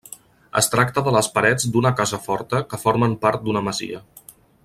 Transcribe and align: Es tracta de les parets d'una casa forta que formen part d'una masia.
Es 0.61 0.69
tracta 0.75 1.03
de 1.07 1.13
les 1.15 1.29
parets 1.35 1.67
d'una 1.75 1.91
casa 2.01 2.21
forta 2.25 2.63
que 2.73 2.81
formen 2.87 3.15
part 3.27 3.45
d'una 3.45 3.65
masia. 3.71 4.03